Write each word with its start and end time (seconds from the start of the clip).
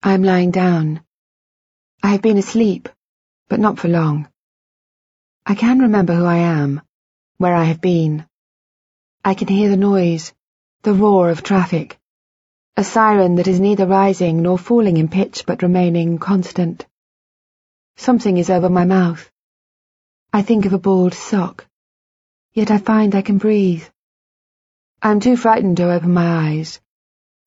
I 0.00 0.14
am 0.14 0.22
lying 0.22 0.52
down. 0.52 1.00
I 2.04 2.12
have 2.12 2.22
been 2.22 2.38
asleep, 2.38 2.88
but 3.48 3.58
not 3.58 3.80
for 3.80 3.88
long. 3.88 4.28
I 5.44 5.56
can 5.56 5.80
remember 5.80 6.14
who 6.14 6.24
I 6.24 6.36
am, 6.36 6.82
where 7.38 7.54
I 7.54 7.64
have 7.64 7.80
been. 7.80 8.24
I 9.24 9.34
can 9.34 9.48
hear 9.48 9.68
the 9.68 9.76
noise, 9.76 10.32
the 10.82 10.94
roar 10.94 11.30
of 11.30 11.42
traffic, 11.42 11.98
a 12.76 12.84
siren 12.84 13.34
that 13.36 13.48
is 13.48 13.58
neither 13.58 13.86
rising 13.86 14.40
nor 14.40 14.56
falling 14.56 14.98
in 14.98 15.08
pitch 15.08 15.44
but 15.44 15.62
remaining 15.62 16.18
constant. 16.18 16.86
Something 17.96 18.36
is 18.36 18.50
over 18.50 18.68
my 18.68 18.84
mouth. 18.84 19.28
I 20.32 20.42
think 20.42 20.64
of 20.64 20.74
a 20.74 20.78
balled 20.78 21.14
sock, 21.14 21.66
yet 22.52 22.70
I 22.70 22.78
find 22.78 23.16
I 23.16 23.22
can 23.22 23.38
breathe. 23.38 23.84
I 25.02 25.10
am 25.10 25.18
too 25.18 25.36
frightened 25.36 25.78
to 25.78 25.90
open 25.90 26.14
my 26.14 26.50
eyes. 26.50 26.80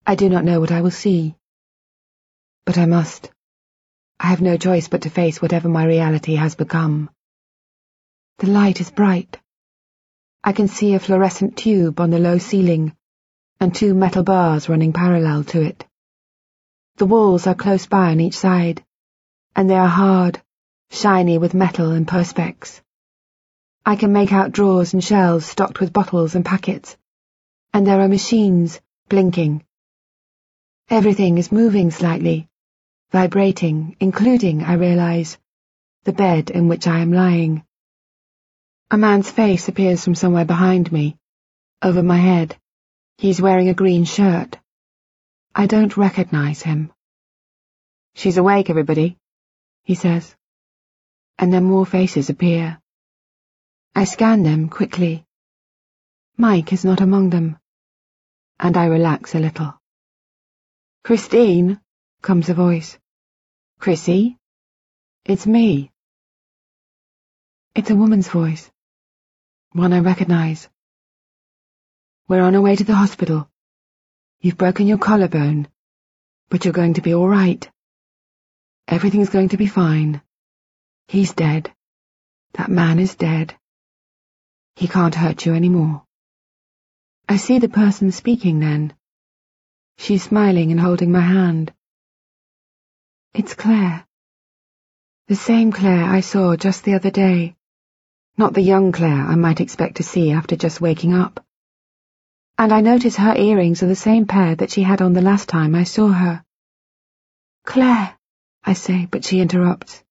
I 0.06 0.16
do 0.16 0.28
not 0.28 0.44
know 0.44 0.60
what 0.60 0.72
I 0.74 0.82
will 0.82 0.92
see. 0.92 1.38
But 2.66 2.78
I 2.78 2.86
must. 2.86 3.32
I 4.20 4.28
have 4.28 4.42
no 4.42 4.56
choice 4.56 4.88
but 4.88 5.02
to 5.02 5.10
face 5.10 5.42
whatever 5.42 5.68
my 5.68 5.86
reality 5.86 6.36
has 6.36 6.56
become. 6.56 7.10
The 8.38 8.48
light 8.48 8.80
is 8.80 8.92
bright. 8.92 9.40
I 10.44 10.54
can 10.54 10.68
see 10.68 10.94
a 10.94 11.00
fluorescent 11.00 11.58
tube 11.58 12.00
on 12.00 12.12
the 12.12 12.20
low 12.20 12.38
ceiling 12.38 12.96
and 13.60 13.74
two 13.74 13.94
metal 13.94 14.24
bars 14.24 14.70
running 14.70 14.94
parallel 14.94 15.44
to 15.44 15.62
it. 15.62 15.86
The 16.98 17.06
walls 17.06 17.46
are 17.48 17.56
close 17.56 17.86
by 17.86 18.10
on 18.10 18.20
each 18.20 18.36
side, 18.36 18.84
and 19.56 19.70
they 19.70 19.76
are 19.76 19.88
hard, 19.88 20.42
shiny 20.90 21.38
with 21.38 21.54
metal 21.54 21.92
and 21.92 22.08
perspex. 22.08 22.82
I 23.86 23.96
can 23.96 24.14
make 24.14 24.34
out 24.34 24.52
drawers 24.52 24.94
and 24.94 25.04
shelves 25.04 25.46
stocked 25.46 25.80
with 25.80 25.94
bottles 25.94 26.36
and 26.36 26.46
packets, 26.46 26.98
and 27.74 27.86
there 27.86 28.02
are 28.02 28.08
machines 28.08 28.80
blinking. 29.10 29.64
Everything 30.90 31.38
is 31.38 31.52
moving 31.52 31.92
slightly, 31.92 32.50
vibrating, 33.12 33.98
including, 34.00 34.64
I 34.64 34.74
realize, 34.74 35.38
the 36.06 36.14
bed 36.14 36.50
in 36.50 36.70
which 36.70 36.88
I 36.88 37.00
am 37.00 37.12
lying. 37.12 37.64
A 38.90 38.98
man's 38.98 39.30
face 39.30 39.68
appears 39.68 40.04
from 40.04 40.16
somewhere 40.16 40.46
behind 40.46 40.92
me, 40.92 41.18
over 41.82 42.02
my 42.02 42.18
head. 42.18 42.58
He's 43.18 43.42
wearing 43.42 43.68
a 43.68 43.74
green 43.74 44.06
shirt. 44.06 44.58
I 45.54 45.68
don't 45.68 45.98
recognize 45.98 46.62
him. 46.62 46.92
She's 48.16 48.38
awake, 48.38 48.70
everybody, 48.70 49.18
he 49.84 49.96
says. 49.96 50.34
And 51.38 51.52
then 51.52 51.66
more 51.66 51.86
faces 51.86 52.30
appear. 52.30 52.80
I 53.94 54.06
scan 54.06 54.44
them 54.44 54.70
quickly. 54.70 55.26
Mike 56.38 56.72
is 56.72 56.86
not 56.86 57.02
among 57.02 57.30
them. 57.30 57.58
And 58.58 58.78
I 58.78 58.86
relax 58.86 59.36
a 59.36 59.40
little. 59.40 59.74
Christine, 61.04 61.82
comes 62.22 62.50
a 62.50 62.54
voice. 62.54 62.98
Chrissy? 63.82 64.38
It's 65.26 65.48
me. 65.48 65.92
It's 67.74 67.90
a 67.90 67.96
woman's 67.96 68.30
voice 68.30 68.70
one 69.72 69.92
I 69.92 70.02
recognize. 70.02 70.70
We're 72.28 72.44
on 72.44 72.54
our 72.54 72.62
way 72.62 72.76
to 72.76 72.84
the 72.84 72.94
hospital. 72.94 73.50
You've 74.40 74.58
broken 74.58 74.86
your 74.86 75.00
collarbone, 75.00 75.68
but 76.50 76.64
you're 76.64 76.76
going 76.76 76.94
to 76.96 77.02
be 77.02 77.16
all 77.16 77.28
right. 77.28 77.68
Everything's 78.88 79.30
going 79.30 79.50
to 79.50 79.58
be 79.58 79.66
fine. 79.66 80.22
He's 81.08 81.34
dead. 81.34 81.74
That 82.54 82.70
man 82.70 83.00
is 83.00 83.16
dead. 83.16 83.56
He 84.76 84.88
can't 84.88 85.16
hurt 85.16 85.44
you 85.48 85.56
anymore. 85.56 86.04
I 87.28 87.38
see 87.38 87.58
the 87.58 87.76
person 87.82 88.12
speaking 88.12 88.60
then. 88.60 88.94
She's 89.98 90.22
smiling 90.22 90.70
and 90.70 90.80
holding 90.80 91.12
my 91.12 91.22
hand. 91.22 91.74
It's 93.34 93.54
Claire. 93.54 94.06
The 95.28 95.36
same 95.36 95.72
Claire 95.72 96.06
I 96.06 96.20
saw 96.20 96.56
just 96.56 96.84
the 96.84 96.96
other 96.96 97.12
day 97.12 97.56
not 98.38 98.54
the 98.54 98.62
young 98.62 98.92
Claire 98.92 99.28
I 99.28 99.36
might 99.36 99.62
expect 99.62 99.98
to 99.98 100.04
see 100.04 100.32
after 100.32 100.56
just 100.56 100.82
waking 100.82 101.14
up. 101.14 101.46
And 102.58 102.72
I 102.74 102.82
notice 102.82 103.16
her 103.18 103.36
earrings 103.36 103.84
are 103.84 103.88
the 103.88 103.96
same 103.96 104.26
pair 104.26 104.56
that 104.56 104.72
she 104.72 104.84
had 104.84 105.02
on 105.02 105.14
the 105.14 105.22
last 105.22 105.50
time 105.50 105.76
I 105.76 105.84
saw 105.84 106.08
her. 106.08 106.44
Claire, 107.66 108.18
I 108.64 108.74
say, 108.74 109.08
but 109.12 109.24
she 109.24 109.40
interrupts. 109.40 110.04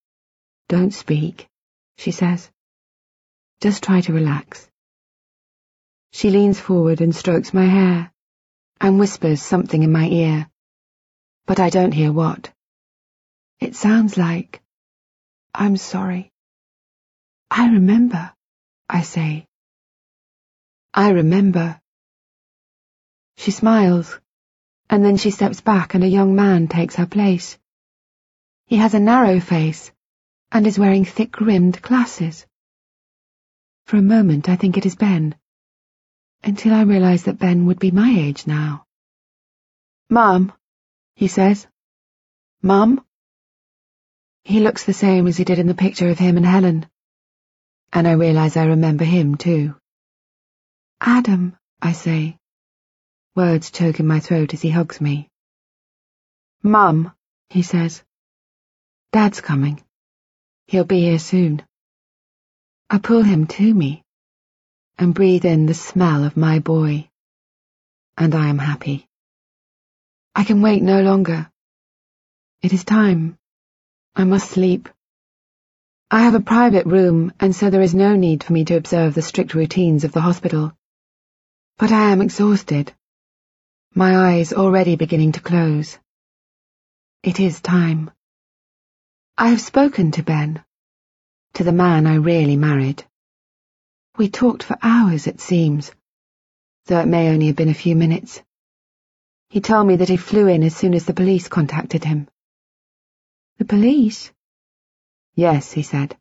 Don't 0.69 0.93
speak, 0.93 1.49
she 1.99 2.11
says. 2.11 2.49
Just 3.61 3.83
try 3.83 4.01
to 4.03 4.13
relax. 4.13 4.69
She 6.13 6.31
leans 6.31 6.61
forward 6.61 7.01
and 7.01 7.15
strokes 7.15 7.53
my 7.53 7.67
hair, 7.67 8.13
and 8.81 8.99
whispers 8.99 9.43
something 9.43 9.83
in 9.83 9.93
my 9.93 10.07
ear, 10.07 10.49
but 11.47 11.59
I 11.59 11.71
don't 11.71 11.93
hear 11.93 12.13
what. 12.13 12.53
It 13.61 13.77
sounds 13.77 14.17
like, 14.17 14.63
I'm 15.55 15.77
sorry. 15.77 16.33
I 17.51 17.69
remember, 17.69 18.33
I 18.89 19.03
say. 19.03 19.47
I 20.95 21.11
remember. 21.11 21.79
She 23.37 23.51
smiles, 23.51 24.19
and 24.89 25.05
then 25.05 25.19
she 25.19 25.31
steps 25.31 25.61
back 25.61 25.95
and 25.95 26.03
a 26.03 26.09
young 26.09 26.35
man 26.35 26.69
takes 26.69 26.97
her 26.97 27.07
place. 27.07 27.59
He 28.67 28.77
has 28.77 28.95
a 28.95 29.01
narrow 29.01 29.41
face 29.41 29.93
and 30.51 30.67
is 30.67 30.79
wearing 30.79 31.05
thick-rimmed 31.05 31.83
glasses. 31.83 32.47
For 33.85 33.99
a 33.99 34.03
moment 34.03 34.49
I 34.49 34.57
think 34.57 34.79
it 34.79 34.87
is 34.87 34.97
Ben, 34.97 35.35
until 36.43 36.73
I 36.73 36.83
realize 36.83 37.25
that 37.25 37.39
Ben 37.39 37.67
would 37.67 37.79
be 37.79 37.91
my 37.91 38.11
age 38.11 38.47
now. 38.47 38.87
Mum, 40.09 40.53
he 41.15 41.29
says. 41.29 41.67
Mum? 42.63 43.05
He 44.45 44.61
looks 44.61 44.85
the 44.85 44.93
same 44.93 45.27
as 45.27 45.37
he 45.37 45.45
did 45.45 45.59
in 45.59 45.67
the 45.67 45.75
picture 45.75 46.09
of 46.09 46.19
him 46.19 46.37
and 46.37 46.47
Helen 46.47 46.87
and 47.93 48.07
I 48.07 48.13
realize 48.13 48.57
I 48.57 48.67
remember 48.67 49.05
him 49.05 49.35
too. 49.35 49.75
Adam, 51.01 51.57
I 51.83 51.93
say. 51.93 52.37
Words 53.35 53.71
choke 53.71 54.01
in 54.01 54.07
my 54.07 54.21
throat 54.21 54.55
as 54.55 54.63
he 54.63 54.71
hugs 54.71 55.01
me. 55.01 55.29
Mum, 56.63 57.13
he 57.49 57.63
says. 57.63 58.03
Dad's 59.13 59.41
coming. 59.41 59.83
He'll 60.67 60.85
be 60.85 61.01
here 61.01 61.19
soon. 61.19 61.63
I 62.89 62.99
pull 62.99 63.23
him 63.23 63.47
to 63.47 63.75
me 63.75 64.05
and 64.99 65.15
breathe 65.15 65.45
in 65.45 65.67
the 65.67 65.75
smell 65.75 66.25
of 66.25 66.37
my 66.37 66.59
boy. 66.59 67.09
And 68.17 68.35
I 68.35 68.49
am 68.49 68.59
happy. 68.59 69.09
I 70.35 70.45
can 70.45 70.63
wait 70.63 70.83
no 70.83 71.01
longer. 71.03 71.51
It 72.63 72.73
is 72.73 72.85
time. 72.85 73.39
I 74.15 74.25
must 74.25 74.51
sleep. 74.51 74.89
I 76.11 76.23
have 76.23 76.35
a 76.35 76.41
private 76.41 76.87
room, 76.87 77.33
and 77.39 77.55
so 77.55 77.71
there 77.71 77.81
is 77.81 77.95
no 77.95 78.17
need 78.17 78.43
for 78.43 78.53
me 78.53 78.65
to 78.65 78.77
observe 78.77 79.15
the 79.15 79.23
strict 79.23 79.55
routines 79.55 80.03
of 80.05 80.13
the 80.13 80.21
hospital. 80.21 80.73
But 81.79 81.93
I 81.93 82.11
am 82.11 82.21
exhausted. 82.21 82.93
My 83.95 84.17
eyes 84.17 84.53
already 84.53 84.97
beginning 84.97 85.33
to 85.33 85.41
close. 85.41 85.99
It 87.23 87.39
is 87.39 87.61
time. 87.61 88.11
I 89.39 89.49
have 89.49 89.61
spoken 89.61 90.11
to 90.13 90.23
Ben, 90.23 90.65
to 91.55 91.65
the 91.65 91.73
man 91.73 92.07
I 92.07 92.17
really 92.17 92.57
married. 92.57 93.05
We 94.19 94.29
talked 94.29 94.65
for 94.65 94.77
hours, 94.83 95.27
it 95.27 95.41
seems, 95.41 95.93
though 96.87 97.01
it 97.01 97.09
may 97.09 97.29
only 97.31 97.47
have 97.47 97.57
been 97.57 97.69
a 97.69 97.75
few 97.75 97.95
minutes. 97.95 98.43
He 99.49 99.61
told 99.61 99.87
me 99.87 99.97
that 99.97 100.09
he 100.09 100.17
flew 100.17 100.49
in 100.49 100.63
as 100.63 100.77
soon 100.77 100.95
as 100.95 101.07
the 101.07 101.15
police 101.15 101.49
contacted 101.49 102.05
him. 102.05 102.29
The 103.61 103.67
police? 103.67 104.33
Yes, 105.35 105.71
he 105.71 105.83
said. 105.83 106.17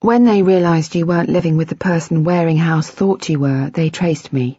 When 0.00 0.24
they 0.24 0.42
realized 0.42 0.94
you 0.94 1.04
weren't 1.04 1.28
living 1.28 1.58
with 1.58 1.68
the 1.68 1.76
person 1.76 2.24
Waring 2.24 2.56
House 2.56 2.88
thought 2.88 3.28
you 3.28 3.38
were, 3.38 3.68
they 3.68 3.90
traced 3.90 4.32
me. 4.32 4.58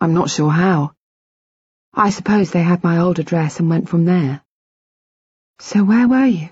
I'm 0.00 0.14
not 0.14 0.30
sure 0.30 0.50
how. 0.50 0.96
I 1.94 2.10
suppose 2.10 2.50
they 2.50 2.64
had 2.64 2.82
my 2.82 2.98
old 2.98 3.20
address 3.20 3.60
and 3.60 3.70
went 3.70 3.88
from 3.88 4.04
there. 4.04 4.42
So 5.60 5.84
where 5.84 6.08
were 6.08 6.26
you? 6.26 6.48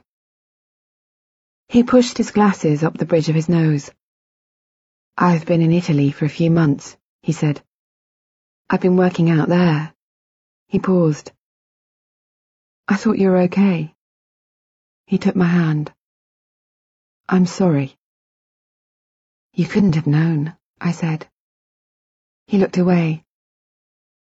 He 1.66 1.82
pushed 1.82 2.16
his 2.16 2.30
glasses 2.30 2.84
up 2.84 2.96
the 2.96 3.06
bridge 3.06 3.28
of 3.28 3.34
his 3.34 3.48
nose. 3.48 3.90
I've 5.16 5.46
been 5.46 5.62
in 5.62 5.72
Italy 5.72 6.12
for 6.12 6.26
a 6.26 6.36
few 6.38 6.52
months, 6.52 6.96
he 7.22 7.32
said. 7.32 7.60
I've 8.70 8.82
been 8.82 8.96
working 8.96 9.30
out 9.30 9.48
there. 9.48 9.92
He 10.68 10.78
paused. 10.78 11.32
I 12.86 12.94
thought 12.94 13.18
you 13.18 13.30
were 13.30 13.48
okay. 13.48 13.96
He 15.08 15.16
took 15.16 15.34
my 15.34 15.46
hand. 15.46 15.90
I'm 17.30 17.46
sorry. 17.46 17.96
You 19.54 19.64
couldn't 19.64 19.94
have 19.94 20.06
known, 20.06 20.54
I 20.78 20.92
said. 20.92 21.26
He 22.46 22.58
looked 22.58 22.76
away. 22.76 23.24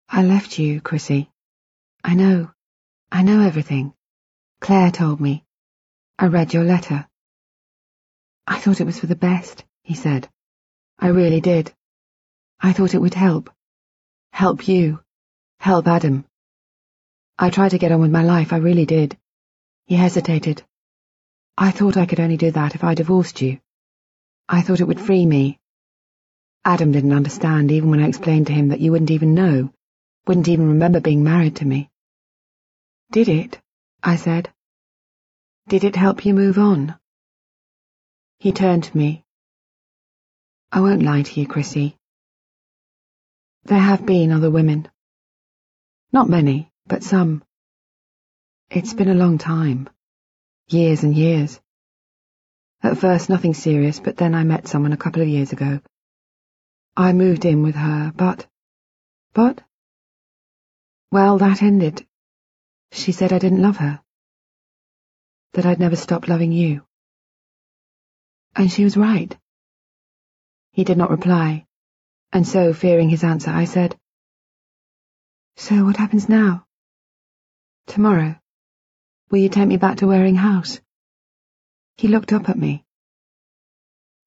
I 0.08 0.22
left 0.22 0.60
you, 0.60 0.80
Chrissy. 0.80 1.28
I 2.04 2.14
know. 2.14 2.52
I 3.10 3.24
know 3.24 3.40
everything. 3.40 3.94
Claire 4.60 4.92
told 4.92 5.20
me. 5.20 5.44
I 6.20 6.26
read 6.26 6.54
your 6.54 6.62
letter. 6.62 7.08
I 8.46 8.60
thought 8.60 8.80
it 8.80 8.86
was 8.86 9.00
for 9.00 9.08
the 9.08 9.16
best, 9.16 9.64
he 9.82 9.94
said. 9.94 10.30
I 11.00 11.08
really 11.08 11.40
did. 11.40 11.74
I 12.60 12.72
thought 12.72 12.94
it 12.94 13.00
would 13.00 13.14
help. 13.14 13.50
Help 14.30 14.68
you. 14.68 15.00
Help 15.58 15.88
Adam. 15.88 16.26
I 17.36 17.50
tried 17.50 17.70
to 17.70 17.78
get 17.78 17.90
on 17.90 18.00
with 18.00 18.12
my 18.12 18.22
life, 18.22 18.52
I 18.52 18.58
really 18.58 18.86
did. 18.86 19.18
He 19.86 19.96
hesitated. 19.96 20.62
I 21.58 21.70
thought 21.70 21.96
I 21.96 22.04
could 22.04 22.20
only 22.20 22.36
do 22.36 22.50
that 22.50 22.74
if 22.74 22.84
I 22.84 22.94
divorced 22.94 23.40
you. 23.40 23.60
I 24.46 24.60
thought 24.60 24.80
it 24.80 24.86
would 24.86 25.00
free 25.00 25.24
me. 25.24 25.58
Adam 26.64 26.92
didn't 26.92 27.14
understand 27.14 27.72
even 27.72 27.90
when 27.90 28.00
I 28.00 28.08
explained 28.08 28.48
to 28.48 28.52
him 28.52 28.68
that 28.68 28.80
you 28.80 28.92
wouldn't 28.92 29.10
even 29.10 29.34
know, 29.34 29.72
wouldn't 30.26 30.48
even 30.48 30.68
remember 30.68 31.00
being 31.00 31.24
married 31.24 31.56
to 31.56 31.64
me. 31.64 31.88
Did 33.10 33.28
it? 33.28 33.60
I 34.02 34.16
said. 34.16 34.52
Did 35.68 35.84
it 35.84 35.96
help 35.96 36.26
you 36.26 36.34
move 36.34 36.58
on? 36.58 36.94
He 38.38 38.52
turned 38.52 38.84
to 38.84 38.96
me. 38.96 39.24
I 40.70 40.80
won't 40.80 41.02
lie 41.02 41.22
to 41.22 41.40
you, 41.40 41.48
Chrissy. 41.48 41.96
There 43.64 43.78
have 43.78 44.04
been 44.04 44.30
other 44.30 44.50
women. 44.50 44.88
Not 46.12 46.28
many, 46.28 46.70
but 46.86 47.02
some. 47.02 47.42
It's 48.70 48.92
been 48.92 49.08
a 49.08 49.14
long 49.14 49.38
time. 49.38 49.88
Years 50.68 51.04
and 51.04 51.16
years. 51.16 51.60
At 52.82 52.98
first 52.98 53.28
nothing 53.28 53.54
serious, 53.54 54.00
but 54.00 54.16
then 54.16 54.34
I 54.34 54.42
met 54.42 54.66
someone 54.66 54.92
a 54.92 54.96
couple 54.96 55.22
of 55.22 55.28
years 55.28 55.52
ago. 55.52 55.80
I 56.96 57.12
moved 57.12 57.44
in 57.44 57.62
with 57.62 57.76
her, 57.76 58.12
but... 58.16 58.46
But? 59.32 59.62
Well, 61.12 61.38
that 61.38 61.62
ended. 61.62 62.04
She 62.90 63.12
said 63.12 63.32
I 63.32 63.38
didn't 63.38 63.62
love 63.62 63.76
her. 63.76 64.00
That 65.52 65.66
I'd 65.66 65.78
never 65.78 65.96
stop 65.96 66.26
loving 66.26 66.50
you. 66.50 66.82
And 68.56 68.70
she 68.70 68.82
was 68.82 68.96
right. 68.96 69.36
He 70.72 70.82
did 70.82 70.98
not 70.98 71.10
reply, 71.10 71.64
and 72.32 72.46
so, 72.46 72.72
fearing 72.74 73.08
his 73.08 73.22
answer, 73.22 73.50
I 73.50 73.66
said, 73.66 73.96
So 75.56 75.84
what 75.84 75.96
happens 75.96 76.28
now? 76.28 76.66
Tomorrow. 77.86 78.36
Will 79.30 79.38
you 79.38 79.48
take 79.48 79.66
me 79.66 79.76
back 79.76 79.96
to 79.98 80.06
Waring 80.06 80.36
House? 80.36 80.80
He 81.96 82.06
looked 82.06 82.32
up 82.32 82.48
at 82.48 82.56
me. 82.56 82.84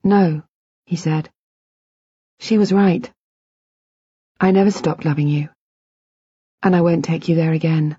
No, 0.04 0.42
he 0.84 0.96
said. 0.96 1.30
She 2.38 2.58
was 2.58 2.72
right. 2.72 3.10
I 4.38 4.50
never 4.50 4.70
stopped 4.70 5.06
loving 5.06 5.28
you. 5.28 5.48
And 6.62 6.76
I 6.76 6.82
won't 6.82 7.06
take 7.06 7.28
you 7.28 7.34
there 7.34 7.52
again. 7.52 7.96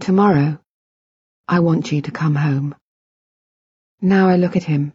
Tomorrow, 0.00 0.58
I 1.48 1.60
want 1.60 1.90
you 1.90 2.02
to 2.02 2.10
come 2.10 2.34
home. 2.34 2.74
Now 4.02 4.28
I 4.28 4.36
look 4.36 4.56
at 4.56 4.64
him. 4.64 4.92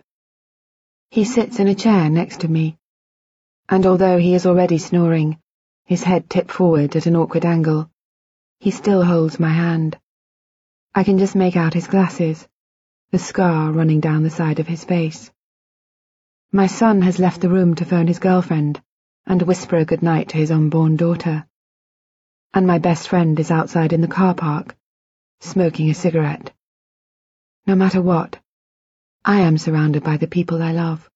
He 1.10 1.24
sits 1.24 1.60
in 1.60 1.68
a 1.68 1.74
chair 1.74 2.08
next 2.10 2.42
to 2.42 2.48
me, 2.48 2.78
and 3.68 3.88
although 3.88 4.20
he 4.20 4.36
is 4.36 4.46
already 4.46 4.78
snoring, 4.78 5.40
his 5.86 6.04
head 6.04 6.30
tipped 6.30 6.52
forward 6.52 6.96
at 6.96 7.08
an 7.08 7.16
awkward 7.16 7.46
angle, 7.46 7.90
he 8.60 8.70
still 8.70 9.04
holds 9.04 9.40
my 9.40 9.50
hand. 9.50 9.98
I 10.96 11.04
can 11.04 11.20
just 11.20 11.36
make 11.36 11.56
out 11.56 11.76
his 11.76 11.86
glasses, 11.86 12.48
the 13.12 13.20
scar 13.20 13.72
running 13.72 14.00
down 14.00 14.24
the 14.24 14.32
side 14.32 14.60
of 14.60 14.68
his 14.68 14.84
face. 14.84 15.32
My 16.52 16.66
son 16.66 17.04
has 17.04 17.20
left 17.20 17.42
the 17.42 17.50
room 17.50 17.76
to 17.76 17.86
phone 17.86 18.08
his 18.08 18.18
girlfriend 18.18 18.82
and 19.28 19.42
whisper 19.44 19.78
a 19.78 19.86
good 19.86 20.02
night 20.02 20.30
to 20.30 20.38
his 20.38 20.50
unborn 20.50 20.96
daughter. 20.96 21.46
And 22.56 22.66
my 22.66 22.80
best 22.80 23.08
friend 23.08 23.40
is 23.40 23.52
outside 23.52 23.94
in 23.94 24.02
the 24.02 24.08
car 24.08 24.34
park, 24.34 24.76
smoking 25.42 25.92
a 25.92 25.94
cigarette. 25.94 26.52
No 27.68 27.76
matter 27.76 28.02
what, 28.02 28.40
I 29.24 29.42
am 29.42 29.60
surrounded 29.60 30.04
by 30.04 30.18
the 30.18 30.28
people 30.28 30.64
I 30.64 30.72
love. 30.72 31.08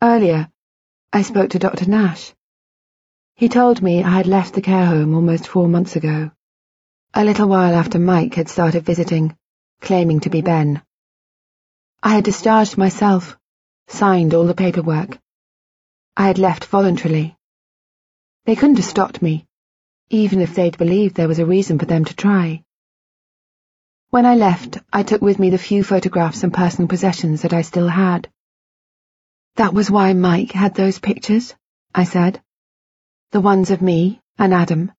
Earlier, 0.00 0.48
I 1.12 1.22
spoke 1.22 1.50
to 1.50 1.58
Dr. 1.58 1.90
Nash. 1.90 2.32
He 3.34 3.48
told 3.48 3.82
me 3.82 4.04
I 4.04 4.10
had 4.10 4.28
left 4.28 4.54
the 4.54 4.62
care 4.62 4.86
home 4.86 5.16
almost 5.16 5.48
four 5.48 5.66
months 5.66 5.96
ago 5.96 6.30
a 7.14 7.24
little 7.24 7.46
while 7.46 7.74
after 7.74 7.98
Mike 7.98 8.34
had 8.34 8.48
started 8.48 8.86
visiting, 8.86 9.36
claiming 9.82 10.20
to 10.20 10.30
be 10.30 10.40
Ben. 10.40 10.80
I 12.02 12.14
had 12.14 12.24
discharged 12.24 12.78
myself, 12.78 13.36
signed 13.88 14.32
all 14.32 14.46
the 14.46 14.54
paperwork. 14.54 15.18
I 16.16 16.26
had 16.26 16.38
left 16.38 16.64
voluntarily. 16.64 17.36
They 18.46 18.56
couldn't 18.56 18.76
have 18.76 18.86
stopped 18.86 19.20
me, 19.20 19.46
even 20.08 20.40
if 20.40 20.54
they'd 20.54 20.78
believed 20.78 21.14
there 21.14 21.28
was 21.28 21.38
a 21.38 21.44
reason 21.46 21.78
for 21.78 21.84
them 21.84 22.06
to 22.06 22.16
try. 22.16 22.64
When 24.08 24.24
I 24.24 24.34
left, 24.34 24.78
I 24.90 25.02
took 25.02 25.20
with 25.20 25.38
me 25.38 25.50
the 25.50 25.58
few 25.58 25.84
photographs 25.84 26.42
and 26.42 26.52
personal 26.52 26.88
possessions 26.88 27.42
that 27.42 27.52
I 27.52 27.60
still 27.60 27.88
had. 27.88 28.30
That 29.56 29.74
was 29.74 29.90
why 29.90 30.14
Mike 30.14 30.52
had 30.52 30.74
those 30.74 30.98
pictures, 30.98 31.54
I 31.94 32.04
said. 32.04 32.42
The 33.32 33.42
ones 33.42 33.70
of 33.70 33.82
me 33.82 34.22
and 34.38 34.54
Adam 34.54 34.92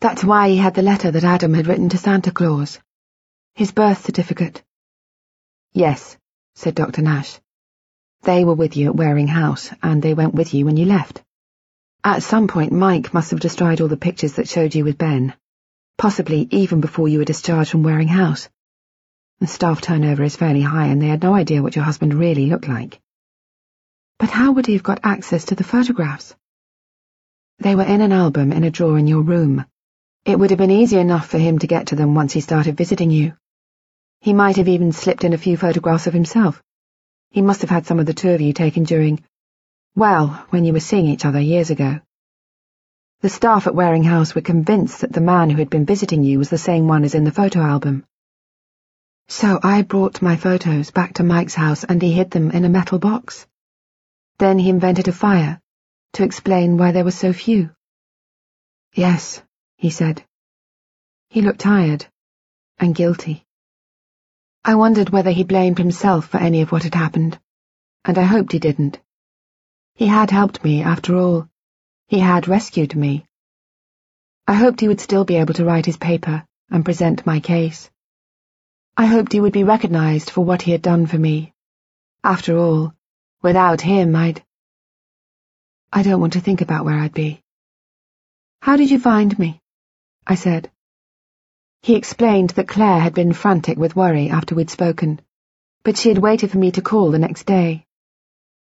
that's 0.00 0.24
why 0.24 0.48
he 0.48 0.56
had 0.56 0.74
the 0.74 0.82
letter 0.82 1.10
that 1.10 1.24
Adam 1.24 1.52
had 1.52 1.66
written 1.66 1.90
to 1.90 1.98
Santa 1.98 2.30
Claus. 2.30 2.78
His 3.54 3.70
birth 3.70 4.02
certificate. 4.02 4.62
Yes, 5.74 6.16
said 6.54 6.74
Dr. 6.74 7.02
Nash. 7.02 7.38
They 8.22 8.44
were 8.44 8.54
with 8.54 8.78
you 8.78 8.88
at 8.88 8.96
Waring 8.96 9.28
House, 9.28 9.70
and 9.82 10.02
they 10.02 10.14
went 10.14 10.34
with 10.34 10.54
you 10.54 10.64
when 10.64 10.78
you 10.78 10.86
left. 10.86 11.22
At 12.02 12.22
some 12.22 12.48
point, 12.48 12.72
Mike 12.72 13.12
must 13.12 13.30
have 13.30 13.40
destroyed 13.40 13.82
all 13.82 13.88
the 13.88 13.96
pictures 13.98 14.34
that 14.34 14.48
showed 14.48 14.74
you 14.74 14.84
with 14.84 14.96
Ben, 14.96 15.34
possibly 15.98 16.48
even 16.50 16.80
before 16.80 17.08
you 17.08 17.18
were 17.18 17.26
discharged 17.26 17.70
from 17.70 17.82
Waring 17.82 18.08
House. 18.08 18.48
The 19.40 19.46
staff 19.46 19.82
turnover 19.82 20.22
is 20.22 20.36
fairly 20.36 20.62
high, 20.62 20.86
and 20.86 21.00
they 21.00 21.08
had 21.08 21.22
no 21.22 21.34
idea 21.34 21.62
what 21.62 21.76
your 21.76 21.84
husband 21.84 22.14
really 22.14 22.46
looked 22.46 22.68
like. 22.68 22.98
But 24.18 24.30
how 24.30 24.52
would 24.52 24.66
he 24.66 24.72
have 24.72 24.82
got 24.82 25.00
access 25.02 25.46
to 25.46 25.54
the 25.54 25.64
photographs? 25.64 26.34
They 27.58 27.74
were 27.74 27.84
in 27.84 28.00
an 28.00 28.12
album 28.12 28.52
in 28.52 28.64
a 28.64 28.70
drawer 28.70 28.98
in 28.98 29.06
your 29.06 29.22
room. 29.22 29.66
It 30.24 30.38
would 30.38 30.50
have 30.50 30.58
been 30.58 30.70
easy 30.70 30.98
enough 30.98 31.28
for 31.28 31.38
him 31.38 31.58
to 31.60 31.66
get 31.66 31.88
to 31.88 31.96
them 31.96 32.14
once 32.14 32.32
he 32.32 32.40
started 32.40 32.76
visiting 32.76 33.10
you. 33.10 33.34
He 34.20 34.32
might 34.32 34.56
have 34.56 34.68
even 34.68 34.92
slipped 34.92 35.24
in 35.24 35.32
a 35.32 35.38
few 35.38 35.56
photographs 35.56 36.06
of 36.06 36.12
himself. 36.12 36.62
He 37.30 37.40
must 37.40 37.62
have 37.62 37.70
had 37.70 37.86
some 37.86 37.98
of 37.98 38.06
the 38.06 38.14
two 38.14 38.30
of 38.30 38.40
you 38.40 38.52
taken 38.52 38.84
during, 38.84 39.22
well, 39.94 40.28
when 40.50 40.64
you 40.64 40.72
were 40.72 40.80
seeing 40.80 41.06
each 41.06 41.24
other 41.24 41.40
years 41.40 41.70
ago. 41.70 42.00
The 43.22 43.28
staff 43.28 43.66
at 43.66 43.74
Waring 43.74 44.04
House 44.04 44.34
were 44.34 44.40
convinced 44.40 45.00
that 45.00 45.12
the 45.12 45.20
man 45.20 45.50
who 45.50 45.56
had 45.56 45.70
been 45.70 45.86
visiting 45.86 46.22
you 46.22 46.38
was 46.38 46.50
the 46.50 46.58
same 46.58 46.86
one 46.86 47.04
as 47.04 47.14
in 47.14 47.24
the 47.24 47.32
photo 47.32 47.60
album. 47.60 48.04
So 49.28 49.60
I 49.62 49.82
brought 49.82 50.22
my 50.22 50.36
photos 50.36 50.90
back 50.90 51.14
to 51.14 51.22
Mike's 51.22 51.54
house 51.54 51.84
and 51.84 52.02
he 52.02 52.12
hid 52.12 52.30
them 52.30 52.50
in 52.50 52.64
a 52.64 52.68
metal 52.68 52.98
box. 52.98 53.46
Then 54.38 54.58
he 54.58 54.70
invented 54.70 55.08
a 55.08 55.12
fire 55.12 55.60
to 56.14 56.24
explain 56.24 56.76
why 56.76 56.92
there 56.92 57.04
were 57.04 57.10
so 57.10 57.32
few. 57.32 57.70
Yes, 58.94 59.42
he 59.80 59.88
said. 59.88 60.22
He 61.30 61.40
looked 61.40 61.60
tired 61.60 62.06
and 62.78 62.94
guilty. 62.94 63.46
I 64.62 64.74
wondered 64.74 65.08
whether 65.08 65.30
he 65.30 65.42
blamed 65.42 65.78
himself 65.78 66.28
for 66.28 66.36
any 66.36 66.60
of 66.60 66.70
what 66.70 66.82
had 66.82 66.94
happened, 66.94 67.40
and 68.04 68.18
I 68.18 68.24
hoped 68.24 68.52
he 68.52 68.58
didn't. 68.58 69.00
He 69.94 70.06
had 70.06 70.30
helped 70.30 70.62
me, 70.62 70.82
after 70.82 71.16
all. 71.16 71.48
He 72.08 72.18
had 72.18 72.46
rescued 72.46 72.94
me. 72.94 73.24
I 74.46 74.52
hoped 74.52 74.80
he 74.80 74.88
would 74.88 75.00
still 75.00 75.24
be 75.24 75.36
able 75.36 75.54
to 75.54 75.64
write 75.64 75.86
his 75.86 75.96
paper 75.96 76.44
and 76.68 76.84
present 76.84 77.24
my 77.24 77.40
case. 77.40 77.90
I 78.98 79.06
hoped 79.06 79.32
he 79.32 79.40
would 79.40 79.54
be 79.54 79.64
recognized 79.64 80.28
for 80.28 80.44
what 80.44 80.60
he 80.60 80.72
had 80.72 80.82
done 80.82 81.06
for 81.06 81.18
me. 81.18 81.54
After 82.22 82.58
all, 82.58 82.92
without 83.40 83.80
him, 83.80 84.14
I'd... 84.14 84.44
I 85.90 86.02
don't 86.02 86.20
want 86.20 86.34
to 86.34 86.40
think 86.40 86.60
about 86.60 86.84
where 86.84 86.98
I'd 86.98 87.14
be. 87.14 87.42
How 88.60 88.76
did 88.76 88.90
you 88.90 88.98
find 88.98 89.38
me? 89.38 89.59
I 90.30 90.36
said. 90.36 90.70
He 91.82 91.96
explained 91.96 92.50
that 92.50 92.68
Claire 92.68 93.00
had 93.00 93.14
been 93.14 93.32
frantic 93.32 93.76
with 93.76 93.96
worry 93.96 94.30
after 94.30 94.54
we'd 94.54 94.70
spoken, 94.70 95.20
but 95.82 95.96
she 95.96 96.08
had 96.08 96.18
waited 96.18 96.52
for 96.52 96.58
me 96.58 96.70
to 96.70 96.80
call 96.80 97.10
the 97.10 97.18
next 97.18 97.46
day. 97.46 97.84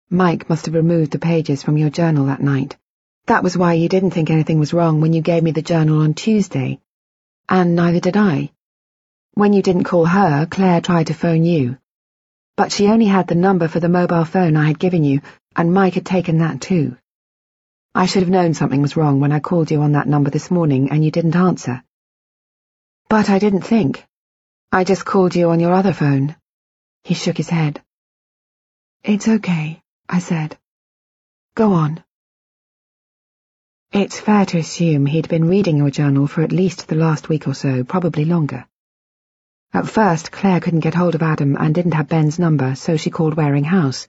Mike 0.09 0.49
must 0.49 0.65
have 0.65 0.75
removed 0.75 1.11
the 1.13 1.19
pages 1.19 1.63
from 1.63 1.77
your 1.77 1.91
journal 1.91 2.25
that 2.25 2.41
night. 2.41 2.79
That 3.27 3.43
was 3.43 3.55
why 3.55 3.75
you 3.75 3.91
didn't 3.91 4.13
think 4.13 4.31
anything 4.31 4.61
was 4.61 4.73
wrong 4.73 5.03
when 5.03 5.13
you 5.13 5.21
gave 5.21 5.43
me 5.43 5.51
the 5.51 5.61
journal 5.61 6.01
on 6.01 6.15
Tuesday, 6.15 6.81
and 7.51 7.77
neither 7.77 8.01
did 8.01 8.17
I. 8.17 8.51
When 9.35 9.53
you 9.53 9.61
didn't 9.61 9.85
call 9.85 10.07
her, 10.07 10.47
Claire 10.47 10.81
tried 10.81 11.09
to 11.09 11.15
phone 11.15 11.45
you, 11.45 11.77
but 12.57 12.73
she 12.73 12.89
only 12.89 13.09
had 13.17 13.27
the 13.27 13.35
number 13.35 13.69
for 13.69 13.79
the 13.79 13.91
mobile 13.91 14.25
phone 14.25 14.57
I 14.57 14.69
had 14.69 14.79
given 14.79 15.05
you, 15.05 15.21
and 15.55 15.75
Mike 15.75 15.97
had 15.97 16.07
taken 16.07 16.39
that 16.39 16.63
too. 16.63 16.97
I 17.95 18.07
should 18.07 18.23
have 18.23 18.31
known 18.31 18.55
something 18.55 18.81
was 18.81 18.97
wrong 18.97 19.21
when 19.21 19.33
I 19.33 19.41
called 19.41 19.71
you 19.71 19.83
on 19.83 19.93
that 19.93 20.09
number 20.09 20.31
this 20.31 20.51
morning 20.51 20.91
and 20.91 21.05
you 21.05 21.11
didn't 21.11 21.37
answer. 21.37 21.85
But 23.09 23.29
I 23.29 23.39
didn't 23.39 23.63
think. 23.63 24.07
I 24.71 24.85
just 24.85 25.05
called 25.05 25.37
you 25.37 25.51
on 25.51 25.61
your 25.61 25.75
other 25.75 25.93
phone. 25.93 26.35
He 27.05 27.13
shook 27.13 27.37
his 27.37 27.51
head. 27.51 27.83
It's 29.05 29.29
okay, 29.29 29.83
I 30.09 30.21
said. 30.21 30.57
Go 31.55 31.75
on. 31.75 32.03
It's 33.93 34.19
fair 34.19 34.47
to 34.47 34.59
assume 34.59 35.05
he'd 35.05 35.29
been 35.29 35.49
reading 35.49 35.77
your 35.77 35.91
journal 35.91 36.27
for 36.27 36.41
at 36.41 36.53
least 36.53 36.89
the 36.89 36.95
last 36.95 37.29
week 37.29 37.47
or 37.47 37.53
so, 37.53 37.85
probably 37.85 38.25
longer. 38.25 38.65
At 39.75 39.87
first, 39.87 40.33
Claire 40.33 40.61
couldn't 40.61 40.81
get 40.81 40.95
hold 40.95 41.15
of 41.15 41.23
Adam 41.23 41.57
and 41.57 41.75
didn't 41.75 41.93
have 41.93 42.09
Ben's 42.09 42.39
number, 42.39 42.75
so 42.75 42.97
she 42.97 43.11
called 43.11 43.35
Waring 43.35 43.65
House. 43.65 44.09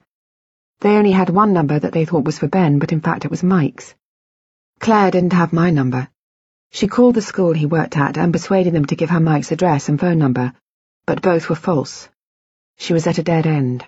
They 0.80 0.96
only 0.96 1.12
had 1.12 1.30
one 1.30 1.52
number 1.52 1.78
that 1.78 1.92
they 1.92 2.04
thought 2.04 2.24
was 2.24 2.38
for 2.38 2.48
Ben, 2.48 2.78
but 2.78 2.92
in 2.92 3.00
fact 3.00 3.24
it 3.24 3.30
was 3.30 3.42
Mike's. 3.42 3.94
Claire 4.80 5.10
didn't 5.10 5.32
have 5.32 5.52
my 5.52 5.70
number. 5.70 6.08
She 6.70 6.88
called 6.88 7.14
the 7.14 7.22
school 7.22 7.52
he 7.52 7.66
worked 7.66 7.96
at 7.96 8.18
and 8.18 8.32
persuaded 8.32 8.74
them 8.74 8.84
to 8.86 8.96
give 8.96 9.10
her 9.10 9.20
Mike's 9.20 9.52
address 9.52 9.88
and 9.88 9.98
phone 9.98 10.18
number, 10.18 10.52
but 11.06 11.22
both 11.22 11.48
were 11.48 11.54
false. 11.54 12.08
She 12.76 12.92
was 12.92 13.06
at 13.06 13.18
a 13.18 13.22
dead 13.22 13.46
end. 13.46 13.86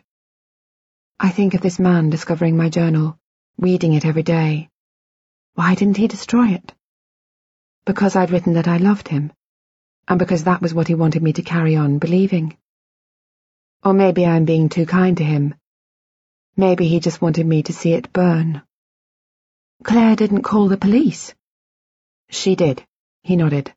I 1.19 1.31
think 1.31 1.55
of 1.55 1.61
this 1.61 1.79
man 1.79 2.11
discovering 2.11 2.57
my 2.57 2.69
journal, 2.69 3.19
reading 3.59 3.95
it 3.95 4.05
every 4.07 4.23
day. 4.23 4.69
Why 5.55 5.75
didn't 5.75 5.97
he 5.97 6.09
destroy 6.09 6.49
it? 6.49 6.75
Because 7.85 8.17
I'd 8.17 8.31
written 8.31 8.55
that 8.55 8.69
I 8.69 8.77
loved 8.77 9.09
him, 9.09 9.33
and 10.07 10.19
because 10.19 10.45
that 10.45 10.63
was 10.63 10.75
what 10.75 10.89
he 10.89 10.95
wanted 10.95 11.23
me 11.23 11.33
to 11.33 11.43
carry 11.43 11.75
on 11.75 11.99
believing. 11.99 12.57
Or 13.83 13.93
maybe 13.93 14.27
I'm 14.27 14.45
being 14.45 14.69
too 14.69 14.87
kind 14.87 15.17
to 15.17 15.25
him. 15.25 15.55
Maybe 16.59 16.89
he 16.89 17.01
just 17.01 17.21
wanted 17.21 17.47
me 17.47 17.63
to 17.65 17.73
see 17.75 17.93
it 17.93 18.13
burn. 18.13 18.63
Claire 19.85 20.17
didn't 20.17 20.43
call 20.43 20.69
the 20.69 20.79
police. 20.79 21.35
She 22.31 22.57
did, 22.57 22.83
he 23.23 23.37
nodded. 23.37 23.75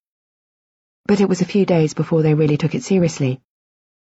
But 1.06 1.20
it 1.20 1.28
was 1.28 1.42
a 1.42 1.52
few 1.54 1.66
days 1.66 1.94
before 1.94 2.22
they 2.22 2.34
really 2.36 2.56
took 2.56 2.76
it 2.76 2.84
seriously. 2.84 3.42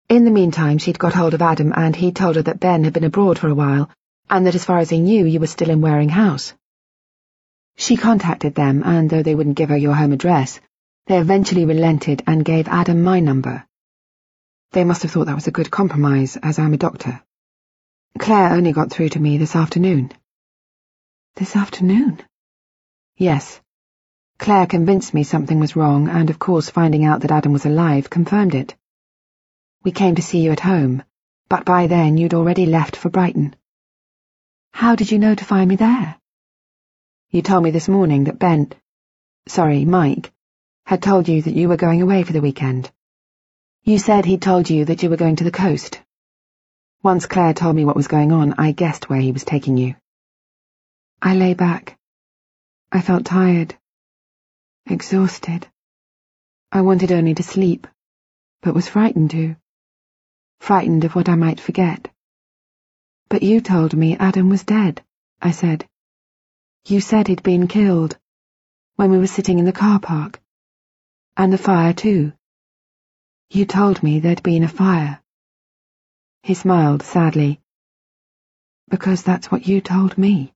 In 0.09 0.25
the 0.25 0.33
meantime, 0.33 0.79
she'd 0.79 0.99
got 0.99 1.15
hold 1.15 1.35
of 1.35 1.43
Adam 1.43 1.73
and 1.77 1.95
he'd 1.95 2.17
told 2.17 2.35
her 2.35 2.43
that 2.43 2.59
Ben 2.59 2.83
had 2.83 2.93
been 2.93 3.05
abroad 3.05 3.39
for 3.39 3.49
a 3.49 3.55
while, 3.55 3.91
and 4.29 4.45
that 4.47 4.57
as 4.57 4.65
far 4.65 4.79
as 4.79 4.91
he 4.91 4.99
knew, 4.99 5.25
you 5.25 5.39
were 5.39 5.47
still 5.47 5.71
in 5.71 5.81
Waring 5.81 6.09
House. 6.09 6.53
She 7.77 7.97
contacted 7.97 8.57
them, 8.57 8.83
and 8.85 9.09
though 9.09 9.23
they 9.23 9.37
wouldn't 9.37 9.57
give 9.57 9.69
her 9.69 9.77
your 9.77 9.95
home 9.95 10.13
address, 10.13 10.61
they 11.07 11.19
eventually 11.19 11.65
relented 11.65 12.25
and 12.27 12.45
gave 12.45 12.67
Adam 12.67 13.03
my 13.03 13.21
number. 13.21 13.67
They 14.73 14.83
must 14.83 15.03
have 15.03 15.13
thought 15.13 15.27
that 15.27 15.35
was 15.35 15.47
a 15.47 15.53
good 15.53 15.71
compromise, 15.71 16.37
as 16.43 16.59
I'm 16.59 16.75
a 16.75 16.79
doctor. 16.79 17.23
Claire 18.19 18.53
only 18.53 18.73
got 18.73 18.91
through 18.91 19.09
to 19.11 19.19
me 19.19 19.39
this 19.39 19.57
afternoon. 19.57 20.13
This 21.35 21.57
afternoon? 21.57 22.23
Yes. 23.17 23.61
Claire 24.39 24.67
convinced 24.67 25.15
me 25.15 25.25
something 25.25 25.59
was 25.59 25.75
wrong, 25.75 26.09
and 26.09 26.31
of 26.31 26.39
course 26.39 26.71
finding 26.71 27.05
out 27.05 27.23
that 27.23 27.33
Adam 27.33 27.53
was 27.53 27.67
alive 27.67 28.09
confirmed 28.09 28.55
it. 28.55 28.77
We 29.83 29.91
came 29.91 30.15
to 30.15 30.23
see 30.23 30.41
you 30.41 30.53
at 30.53 30.61
home, 30.61 31.03
but 31.49 31.65
by 31.65 31.89
then 31.89 32.17
you'd 32.17 32.35
already 32.35 32.67
left 32.67 32.95
for 32.95 33.11
Brighton. 33.11 33.57
How 34.73 34.95
did 34.95 35.11
you 35.11 35.19
know 35.19 35.35
to 35.35 35.45
find 35.45 35.69
me 35.69 35.77
there? 35.77 36.17
You 37.31 37.43
told 37.43 37.65
me 37.65 37.73
this 37.73 37.89
morning 37.89 38.25
that 38.25 38.39
Ben, 38.39 38.73
sorry, 39.49 39.85
Mike, 39.85 40.33
had 40.87 41.03
told 41.03 41.29
you 41.29 41.43
that 41.43 41.55
you 41.55 41.69
were 41.69 41.77
going 41.77 42.01
away 42.01 42.23
for 42.23 42.33
the 42.33 42.41
weekend. 42.41 42.93
You 43.83 43.99
said 43.99 44.25
he'd 44.25 44.41
told 44.43 44.71
you 44.71 44.85
that 44.85 45.03
you 45.03 45.11
were 45.11 45.17
going 45.17 45.37
to 45.37 45.45
the 45.45 45.51
coast. 45.51 46.01
Once 47.05 47.27
Claire 47.27 47.53
told 47.53 47.77
me 47.77 47.85
what 47.85 47.95
was 47.95 48.09
going 48.09 48.33
on, 48.33 48.55
I 48.57 48.73
guessed 48.73 49.11
where 49.11 49.21
he 49.21 49.31
was 49.31 49.45
taking 49.45 49.77
you. 49.77 49.95
I 51.21 51.37
lay 51.37 51.53
back. 51.53 51.99
I 52.91 53.03
felt 53.03 53.27
tired 53.27 53.77
exhausted. 54.87 55.67
I 56.73 56.81
wanted 56.81 57.13
only 57.13 57.35
to 57.35 57.43
sleep, 57.43 57.87
but 58.63 58.75
was 58.75 58.89
frightened 58.89 59.31
too. 59.31 59.57
Frightened 60.61 61.05
of 61.05 61.15
what 61.15 61.29
I 61.29 61.35
might 61.35 61.61
forget. 61.61 62.11
But 63.29 63.43
you 63.43 63.61
told 63.61 63.95
me 63.95 64.17
Adam 64.17 64.49
was 64.49 64.65
dead, 64.65 65.03
I 65.43 65.51
said. 65.51 65.87
You 66.87 67.01
said 67.01 67.29
he'd 67.29 67.43
been 67.43 67.69
killed, 67.69 68.19
when 68.97 69.11
we 69.11 69.19
were 69.19 69.27
sitting 69.27 69.59
in 69.59 69.67
the 69.67 69.73
car 69.73 70.01
park. 70.01 70.41
And 71.37 71.53
the 71.53 71.59
fire 71.59 71.93
too. 71.93 72.33
You 73.51 73.67
told 73.67 74.03
me 74.03 74.21
there'd 74.21 74.43
been 74.43 74.65
a 74.65 74.69
fire. 74.69 75.21
He 76.45 76.53
smiled 76.53 77.03
sadly. 77.03 77.59
Because 78.91 79.23
that's 79.23 79.51
what 79.51 79.67
you 79.67 79.81
told 79.81 80.19
me. 80.19 80.53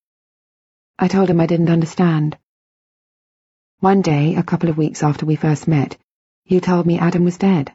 I 0.98 1.08
told 1.08 1.30
him 1.30 1.40
I 1.40 1.46
didn't 1.46 1.70
understand. 1.70 2.36
One 3.80 4.02
day, 4.02 4.34
a 4.34 4.42
couple 4.42 4.68
of 4.68 4.76
weeks 4.76 5.02
after 5.02 5.24
we 5.24 5.36
first 5.36 5.66
met, 5.66 5.96
you 6.44 6.60
told 6.60 6.84
me 6.84 6.98
Adam 6.98 7.24
was 7.24 7.38
dead. 7.38 7.74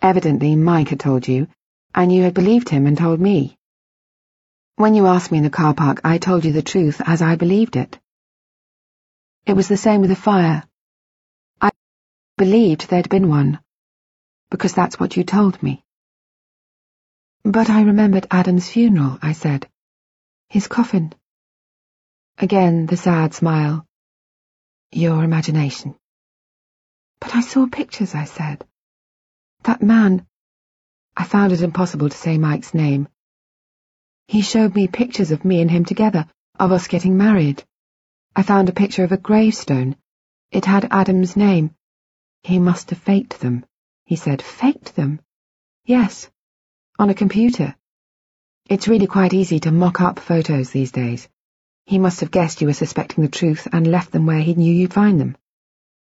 Evidently, 0.00 0.54
Mike 0.54 0.90
had 0.90 1.00
told 1.00 1.26
you, 1.26 1.48
and 1.92 2.12
you 2.12 2.22
had 2.22 2.34
believed 2.34 2.68
him 2.68 2.86
and 2.86 2.96
told 2.96 3.18
me. 3.20 3.58
When 4.76 4.94
you 4.94 5.08
asked 5.08 5.32
me 5.32 5.38
in 5.38 5.44
the 5.44 5.58
car 5.58 5.74
park, 5.74 6.02
I 6.04 6.18
told 6.18 6.44
you 6.44 6.52
the 6.52 6.62
truth 6.62 7.02
as 7.04 7.20
I 7.20 7.34
believed 7.34 7.74
it. 7.74 7.98
It 9.44 9.54
was 9.54 9.66
the 9.66 9.76
same 9.76 10.02
with 10.02 10.10
the 10.10 10.24
fire. 10.30 10.62
I 11.60 11.70
believed 12.36 12.88
there'd 12.88 13.08
been 13.08 13.28
one, 13.28 13.58
because 14.50 14.72
that's 14.72 15.00
what 15.00 15.16
you 15.16 15.24
told 15.24 15.60
me. 15.64 15.84
But 17.44 17.68
I 17.70 17.82
remembered 17.82 18.28
Adam's 18.30 18.70
funeral, 18.70 19.18
I 19.20 19.32
said. 19.32 19.68
His 20.48 20.68
coffin. 20.68 21.12
Again 22.38 22.86
the 22.86 22.96
sad 22.96 23.34
smile. 23.34 23.84
Your 24.92 25.24
imagination. 25.24 25.96
But 27.18 27.34
I 27.34 27.40
saw 27.40 27.66
pictures, 27.66 28.14
I 28.14 28.24
said. 28.24 28.64
That 29.64 29.82
man... 29.82 30.26
I 31.16 31.24
found 31.24 31.52
it 31.52 31.62
impossible 31.62 32.08
to 32.08 32.16
say 32.16 32.38
Mike's 32.38 32.74
name. 32.74 33.08
He 34.28 34.40
showed 34.40 34.74
me 34.74 34.86
pictures 34.86 35.30
of 35.30 35.44
me 35.44 35.60
and 35.60 35.70
him 35.70 35.84
together, 35.84 36.26
of 36.58 36.70
us 36.70 36.86
getting 36.86 37.16
married. 37.16 37.64
I 38.36 38.42
found 38.42 38.68
a 38.68 38.72
picture 38.72 39.04
of 39.04 39.12
a 39.12 39.16
gravestone. 39.16 39.96
It 40.52 40.64
had 40.64 40.88
Adam's 40.92 41.36
name. 41.36 41.74
He 42.44 42.58
must 42.58 42.90
have 42.90 43.00
faked 43.00 43.40
them, 43.40 43.66
he 44.04 44.16
said. 44.16 44.42
Faked 44.42 44.94
them? 44.96 45.20
Yes, 45.84 46.30
on 46.98 47.10
a 47.10 47.14
computer. 47.14 47.74
It's 48.68 48.88
really 48.88 49.06
quite 49.06 49.32
easy 49.32 49.60
to 49.60 49.72
mock 49.72 50.00
up 50.00 50.18
photos 50.18 50.70
these 50.70 50.92
days. 50.92 51.28
He 51.86 51.98
must 51.98 52.20
have 52.20 52.30
guessed 52.30 52.60
you 52.60 52.66
were 52.66 52.72
suspecting 52.74 53.24
the 53.24 53.30
truth 53.30 53.66
and 53.72 53.86
left 53.86 54.12
them 54.12 54.26
where 54.26 54.40
he 54.40 54.54
knew 54.54 54.72
you'd 54.72 54.94
find 54.94 55.20
them. 55.20 55.36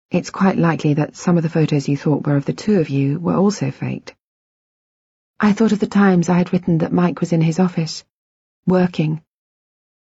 It's 0.10 0.32
quite 0.32 0.58
likely 0.58 0.96
that 0.96 1.16
some 1.16 1.38
of 1.38 1.44
the 1.44 1.50
photos 1.50 1.88
you 1.88 1.96
thought 1.96 2.26
were 2.26 2.36
of 2.36 2.46
the 2.46 2.54
two 2.54 2.80
of 2.80 2.90
you 2.90 3.20
were 3.20 3.36
also 3.36 3.70
faked. 3.70 4.16
I 5.40 5.54
thought 5.54 5.72
of 5.72 5.80
the 5.80 5.88
times 5.88 6.30
I 6.30 6.38
had 6.38 6.52
written 6.52 6.80
that 6.80 6.92
Mike 6.92 7.20
was 7.20 7.32
in 7.32 7.42
his 7.42 7.60
office, 7.60 8.04
working. 8.66 9.22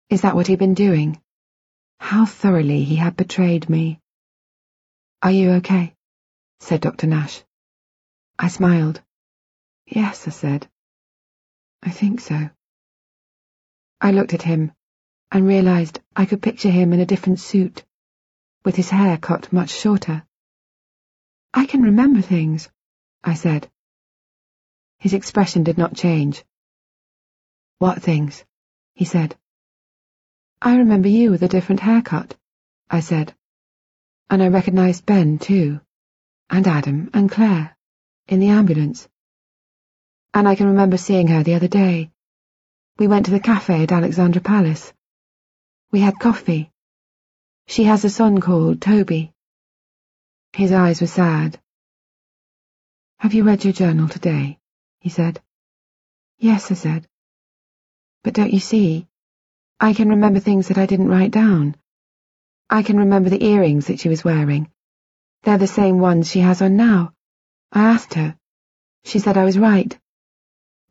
Is 0.10 0.22
that 0.22 0.36
what 0.36 0.48
he'd 0.48 0.60
been 0.60 0.76
doing? 0.76 1.20
How 2.00 2.26
thoroughly 2.26 2.84
he 2.84 2.96
had 2.96 3.18
betrayed 3.18 3.70
me. 3.70 4.00
Are 5.22 5.32
you 5.32 5.52
okay? 5.54 5.96
said 6.60 6.82
Dr. 6.82 7.08
Nash. 7.08 7.44
I 8.38 8.50
smiled. 8.50 9.02
Yes, 9.88 10.28
I 10.28 10.32
said. 10.32 10.70
I 11.82 11.92
think 11.92 12.20
so. 12.20 12.50
I 14.02 14.12
looked 14.12 14.34
at 14.34 14.42
him 14.42 14.74
and 15.32 15.48
realized 15.48 16.02
I 16.14 16.26
could 16.26 16.42
picture 16.42 16.70
him 16.70 16.92
in 16.92 17.00
a 17.00 17.06
different 17.06 17.40
suit, 17.40 17.86
with 18.66 18.76
his 18.76 18.90
hair 18.90 19.18
cut 19.18 19.54
much 19.54 19.70
shorter. 19.70 20.26
I 21.54 21.66
can 21.66 21.82
remember 21.84 22.22
things, 22.22 22.70
I 23.24 23.36
said. 23.36 23.72
His 25.00 25.14
expression 25.14 25.64
did 25.64 25.78
not 25.78 25.96
change. 25.96 26.44
What 27.80 28.02
things? 28.02 28.44
he 28.94 29.06
said. 29.06 29.38
I 30.62 30.78
remember 30.78 31.08
you 31.08 31.32
with 31.32 31.44
a 31.44 31.48
different 31.48 31.80
haircut, 31.80 32.36
I 32.90 33.00
said. 33.00 33.34
And 34.30 34.44
I 34.44 34.50
recognized 34.50 35.06
Ben, 35.06 35.40
too, 35.40 35.80
and 36.50 36.68
Adam 36.68 37.10
and 37.14 37.32
Claire, 37.32 37.78
in 38.28 38.42
the 38.42 38.50
ambulance. 38.50 39.08
And 40.38 40.48
I 40.48 40.54
can 40.54 40.68
remember 40.68 40.98
seeing 40.98 41.30
her 41.30 41.42
the 41.42 41.56
other 41.56 41.68
day. 41.68 42.12
We 43.00 43.08
went 43.08 43.26
to 43.26 43.32
the 43.32 43.40
cafe 43.40 43.82
at 43.82 43.92
Alexandra 43.92 44.40
Palace. 44.40 44.94
We 45.92 46.00
had 46.00 46.20
coffee. 46.20 46.72
She 47.66 47.86
has 47.86 48.06
a 48.06 48.12
son 48.12 48.40
called 48.40 48.80
Toby. 48.80 49.34
His 50.54 50.72
eyes 50.72 51.02
were 51.02 51.08
sad. 51.08 51.60
Have 53.18 53.34
you 53.34 53.46
read 53.46 53.64
your 53.64 53.74
journal 53.74 54.08
today? 54.08 54.60
he 55.00 55.10
said. 55.10 55.42
Yes, 56.38 56.70
I 56.70 56.76
said. 56.76 57.08
But 58.24 58.36
don't 58.36 58.54
you 58.54 58.60
see? 58.60 59.08
I 59.80 59.96
can 59.96 60.10
remember 60.10 60.40
things 60.40 60.68
that 60.68 60.78
I 60.78 60.86
didn't 60.86 61.10
write 61.10 61.32
down. 61.32 61.76
I 62.70 62.84
can 62.84 63.00
remember 63.00 63.32
the 63.32 63.44
earrings 63.44 63.88
that 63.88 64.00
she 64.00 64.10
was 64.10 64.24
wearing. 64.24 64.70
They're 65.42 65.58
the 65.58 65.66
same 65.66 65.98
ones 65.98 66.30
she 66.30 66.42
has 66.42 66.62
on 66.62 66.78
now. 66.78 67.14
I 67.72 67.86
asked 67.86 68.14
her. 68.14 68.38
She 69.04 69.18
said 69.18 69.36
I 69.36 69.44
was 69.44 69.58
right. 69.58 69.98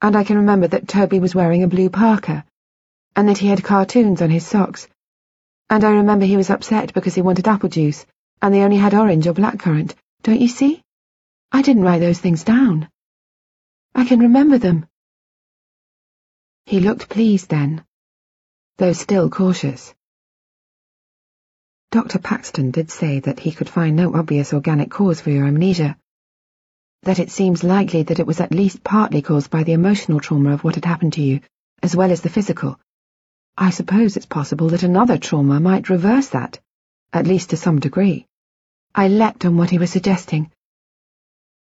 And 0.02 0.16
I 0.16 0.24
can 0.24 0.36
remember 0.36 0.68
that 0.68 0.88
Toby 0.88 1.20
was 1.20 1.34
wearing 1.34 1.62
a 1.62 1.68
blue 1.68 1.90
parka, 1.90 2.44
and 3.14 3.28
that 3.28 3.38
he 3.38 3.48
had 3.48 3.64
cartoons 3.64 4.20
on 4.20 4.30
his 4.30 4.46
socks. 4.46 4.88
And 5.70 5.82
I 5.84 5.90
remember 5.90 6.26
he 6.26 6.36
was 6.36 6.50
upset 6.50 6.92
because 6.92 7.14
he 7.14 7.22
wanted 7.22 7.48
apple 7.48 7.68
juice, 7.68 8.06
and 8.42 8.54
they 8.54 8.62
only 8.62 8.76
had 8.76 8.94
orange 8.94 9.26
or 9.26 9.32
blackcurrant. 9.32 9.94
Don't 10.22 10.40
you 10.40 10.48
see? 10.48 10.82
I 11.50 11.62
didn't 11.62 11.82
write 11.82 12.00
those 12.00 12.20
things 12.20 12.44
down. 12.44 12.88
I 13.94 14.04
can 14.04 14.20
remember 14.20 14.58
them. 14.58 14.86
He 16.66 16.80
looked 16.80 17.08
pleased 17.08 17.48
then, 17.48 17.84
though 18.76 18.92
still 18.92 19.30
cautious. 19.30 19.94
Dr. 21.90 22.18
Paxton 22.18 22.72
did 22.72 22.90
say 22.90 23.20
that 23.20 23.40
he 23.40 23.52
could 23.52 23.70
find 23.70 23.96
no 23.96 24.14
obvious 24.14 24.52
organic 24.52 24.90
cause 24.90 25.20
for 25.20 25.30
your 25.30 25.46
amnesia, 25.46 25.96
that 27.06 27.20
it 27.20 27.30
seems 27.30 27.62
likely 27.62 28.02
that 28.02 28.18
it 28.18 28.26
was 28.26 28.40
at 28.40 28.50
least 28.50 28.82
partly 28.82 29.22
caused 29.22 29.48
by 29.48 29.62
the 29.62 29.72
emotional 29.72 30.18
trauma 30.18 30.52
of 30.52 30.64
what 30.64 30.74
had 30.74 30.84
happened 30.84 31.12
to 31.12 31.22
you, 31.22 31.40
as 31.80 31.94
well 31.94 32.10
as 32.10 32.20
the 32.20 32.28
physical. 32.28 32.80
I 33.56 33.70
suppose 33.70 34.16
it's 34.16 34.26
possible 34.26 34.70
that 34.70 34.82
another 34.82 35.16
trauma 35.16 35.60
might 35.60 35.88
reverse 35.88 36.28
that, 36.30 36.58
at 37.12 37.28
least 37.28 37.50
to 37.50 37.56
some 37.56 37.78
degree. 37.78 38.26
I 38.92 39.06
leapt 39.06 39.44
on 39.44 39.56
what 39.56 39.70
he 39.70 39.78
was 39.78 39.90
suggesting. 39.90 40.50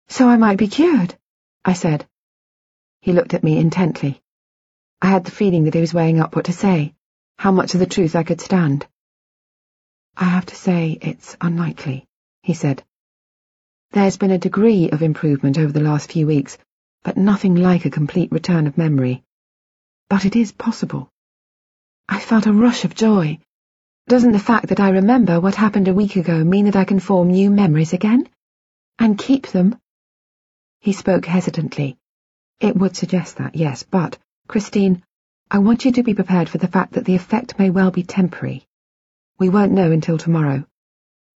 So 0.09 0.27
I 0.27 0.35
might 0.35 0.57
be 0.57 0.67
cured, 0.67 1.15
I 1.63 1.71
said. 1.71 2.05
He 2.99 3.13
looked 3.13 3.33
at 3.33 3.43
me 3.43 3.57
intently. 3.57 4.21
I 5.01 5.07
had 5.07 5.23
the 5.23 5.31
feeling 5.31 5.63
that 5.63 5.73
he 5.73 5.79
was 5.79 5.93
weighing 5.93 6.19
up 6.19 6.35
what 6.35 6.45
to 6.45 6.53
say, 6.53 6.95
how 7.37 7.53
much 7.53 7.75
of 7.75 7.79
the 7.79 7.85
truth 7.85 8.17
I 8.17 8.23
could 8.23 8.41
stand. 8.41 8.85
I 10.17 10.25
have 10.25 10.47
to 10.47 10.55
say 10.55 10.97
it's 11.01 11.37
unlikely, 11.39 12.09
he 12.43 12.53
said. 12.53 12.83
There's 13.91 14.17
been 14.17 14.29
a 14.29 14.37
degree 14.37 14.91
of 14.91 15.01
improvement 15.01 15.57
over 15.57 15.71
the 15.71 15.79
last 15.79 16.11
few 16.11 16.27
weeks, 16.27 16.59
but 17.03 17.17
nothing 17.17 17.55
like 17.55 17.85
a 17.85 17.89
complete 17.89 18.31
return 18.31 18.67
of 18.67 18.77
memory. 18.77 19.23
But 20.09 20.25
it 20.25 20.35
is 20.35 20.51
possible. 20.51 21.09
I 22.07 22.19
felt 22.19 22.45
a 22.45 22.53
rush 22.53 22.85
of 22.85 22.93
joy. 22.93 23.39
Doesn't 24.07 24.33
the 24.33 24.37
fact 24.37 24.67
that 24.67 24.79
I 24.79 24.89
remember 24.89 25.39
what 25.39 25.55
happened 25.55 25.87
a 25.87 25.93
week 25.95 26.17
ago 26.17 26.43
mean 26.43 26.65
that 26.65 26.75
I 26.75 26.83
can 26.83 26.99
form 26.99 27.29
new 27.29 27.49
memories 27.49 27.93
again? 27.93 28.29
And 28.99 29.17
keep 29.17 29.47
them? 29.47 29.79
He 30.81 30.93
spoke 30.93 31.25
hesitantly. 31.25 31.97
It 32.59 32.75
would 32.75 32.95
suggest 32.95 33.37
that, 33.37 33.55
yes, 33.55 33.81
but, 33.81 34.19
Christine, 34.47 35.01
I 35.49 35.57
want 35.59 35.85
you 35.85 35.93
to 35.93 36.03
be 36.03 36.13
prepared 36.13 36.47
for 36.47 36.59
the 36.59 36.67
fact 36.67 36.93
that 36.93 37.05
the 37.05 37.15
effect 37.15 37.57
may 37.57 37.71
well 37.71 37.89
be 37.89 38.03
temporary. 38.03 38.67
We 39.39 39.49
won't 39.49 39.71
know 39.71 39.91
until 39.91 40.19
tomorrow. 40.19 40.67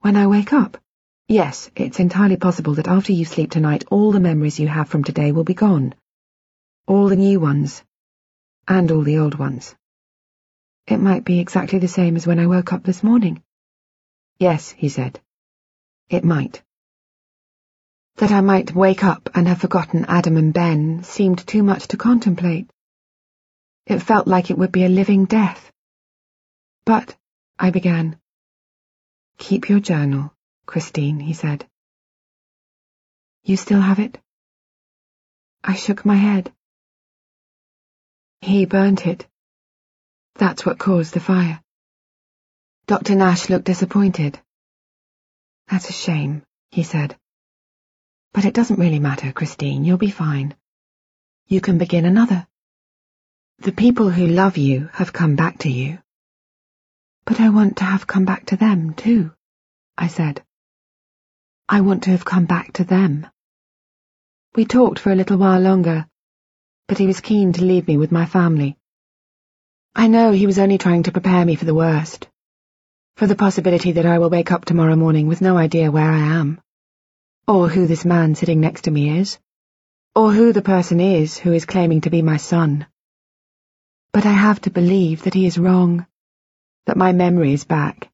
When 0.00 0.16
I 0.16 0.26
wake 0.26 0.52
up? 0.52 0.76
Yes, 1.28 1.70
it's 1.76 2.00
entirely 2.00 2.36
possible 2.36 2.74
that 2.74 2.88
after 2.88 3.12
you 3.12 3.24
sleep 3.24 3.50
tonight 3.50 3.84
all 3.90 4.12
the 4.12 4.20
memories 4.20 4.60
you 4.60 4.68
have 4.68 4.88
from 4.88 5.04
today 5.04 5.32
will 5.32 5.44
be 5.44 5.54
gone. 5.54 5.94
All 6.86 7.08
the 7.08 7.16
new 7.16 7.40
ones. 7.40 7.82
And 8.68 8.90
all 8.90 9.02
the 9.02 9.18
old 9.18 9.36
ones. 9.36 9.74
It 10.86 10.98
might 10.98 11.24
be 11.24 11.38
exactly 11.38 11.78
the 11.78 11.88
same 11.88 12.16
as 12.16 12.26
when 12.26 12.40
I 12.40 12.46
woke 12.48 12.72
up 12.72 12.82
this 12.82 13.02
morning. 13.02 13.42
Yes, 14.38 14.70
he 14.70 14.88
said. 14.88 15.20
It 16.08 16.24
might. 16.24 16.62
That 18.16 18.32
I 18.32 18.40
might 18.40 18.74
wake 18.74 19.04
up 19.04 19.30
and 19.34 19.48
have 19.48 19.60
forgotten 19.60 20.04
Adam 20.06 20.36
and 20.36 20.52
Ben 20.52 21.02
seemed 21.04 21.46
too 21.46 21.62
much 21.62 21.88
to 21.88 21.96
contemplate. 21.96 22.68
It 23.86 24.00
felt 24.00 24.26
like 24.26 24.50
it 24.50 24.58
would 24.58 24.72
be 24.72 24.84
a 24.84 24.88
living 24.88 25.24
death. 25.24 25.72
But, 26.84 27.16
I 27.58 27.70
began. 27.70 28.18
Keep 29.38 29.68
your 29.68 29.80
journal, 29.80 30.34
Christine, 30.72 31.20
he 31.20 31.34
said. 31.34 31.68
You 33.44 33.58
still 33.58 33.82
have 33.82 33.98
it? 33.98 34.18
I 35.62 35.74
shook 35.74 36.06
my 36.06 36.14
head. 36.16 36.50
He 38.40 38.64
burnt 38.64 39.06
it. 39.06 39.26
That's 40.36 40.64
what 40.64 40.78
caused 40.78 41.12
the 41.12 41.20
fire. 41.20 41.62
Dr. 42.86 43.16
Nash 43.16 43.50
looked 43.50 43.66
disappointed. 43.66 44.40
That's 45.68 45.90
a 45.90 45.92
shame, 45.92 46.42
he 46.70 46.84
said. 46.84 47.18
But 48.32 48.46
it 48.46 48.54
doesn't 48.54 48.80
really 48.80 48.98
matter, 48.98 49.30
Christine. 49.30 49.84
You'll 49.84 49.98
be 49.98 50.10
fine. 50.10 50.54
You 51.48 51.60
can 51.60 51.76
begin 51.76 52.06
another. 52.06 52.46
The 53.58 53.72
people 53.72 54.08
who 54.08 54.26
love 54.26 54.56
you 54.56 54.88
have 54.94 55.12
come 55.12 55.36
back 55.36 55.58
to 55.58 55.70
you. 55.70 55.98
But 57.26 57.40
I 57.42 57.50
want 57.50 57.76
to 57.76 57.84
have 57.84 58.06
come 58.06 58.24
back 58.24 58.46
to 58.46 58.56
them, 58.56 58.94
too, 58.94 59.32
I 59.98 60.06
said. 60.06 60.42
I 61.74 61.80
want 61.80 62.02
to 62.02 62.10
have 62.10 62.26
come 62.26 62.44
back 62.44 62.74
to 62.74 62.84
them. 62.84 63.26
We 64.54 64.66
talked 64.66 64.98
for 64.98 65.10
a 65.10 65.14
little 65.14 65.38
while 65.38 65.58
longer, 65.58 66.06
but 66.86 66.98
he 66.98 67.06
was 67.06 67.22
keen 67.22 67.54
to 67.54 67.64
leave 67.64 67.88
me 67.88 67.96
with 67.96 68.12
my 68.12 68.26
family. 68.26 68.76
I 69.94 70.08
know 70.08 70.32
he 70.32 70.44
was 70.44 70.58
only 70.58 70.76
trying 70.76 71.04
to 71.04 71.12
prepare 71.12 71.46
me 71.46 71.56
for 71.56 71.64
the 71.64 71.74
worst, 71.74 72.28
for 73.16 73.26
the 73.26 73.34
possibility 73.34 73.92
that 73.92 74.04
I 74.04 74.18
will 74.18 74.28
wake 74.28 74.52
up 74.52 74.66
tomorrow 74.66 74.96
morning 74.96 75.28
with 75.28 75.40
no 75.40 75.56
idea 75.56 75.90
where 75.90 76.10
I 76.10 76.18
am, 76.18 76.60
or 77.48 77.70
who 77.70 77.86
this 77.86 78.04
man 78.04 78.34
sitting 78.34 78.60
next 78.60 78.82
to 78.82 78.90
me 78.90 79.20
is, 79.20 79.38
or 80.14 80.30
who 80.30 80.52
the 80.52 80.60
person 80.60 81.00
is 81.00 81.38
who 81.38 81.54
is 81.54 81.64
claiming 81.64 82.02
to 82.02 82.10
be 82.10 82.20
my 82.20 82.36
son. 82.36 82.84
But 84.12 84.26
I 84.26 84.32
have 84.32 84.60
to 84.60 84.70
believe 84.70 85.22
that 85.22 85.32
he 85.32 85.46
is 85.46 85.56
wrong, 85.56 86.04
that 86.84 86.98
my 86.98 87.12
memory 87.12 87.54
is 87.54 87.64
back. 87.64 88.10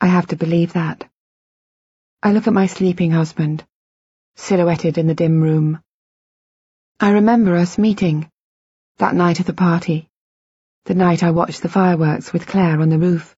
I 0.00 0.06
have 0.06 0.28
to 0.28 0.36
believe 0.36 0.74
that. 0.74 1.10
I 2.26 2.32
look 2.32 2.46
at 2.46 2.54
my 2.54 2.64
sleeping 2.64 3.10
husband, 3.10 3.66
silhouetted 4.36 4.96
in 4.96 5.06
the 5.06 5.14
dim 5.14 5.42
room. 5.42 5.82
I 6.98 7.10
remember 7.10 7.54
us 7.54 7.76
meeting, 7.76 8.30
that 8.96 9.14
night 9.14 9.40
at 9.40 9.46
the 9.46 9.52
party, 9.52 10.08
the 10.86 10.94
night 10.94 11.22
I 11.22 11.32
watched 11.32 11.60
the 11.60 11.68
fireworks 11.68 12.32
with 12.32 12.46
Claire 12.46 12.80
on 12.80 12.88
the 12.88 12.98
roof. 12.98 13.36